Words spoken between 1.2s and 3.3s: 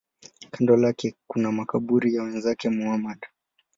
kuna makaburi ya wenzake Muhammad.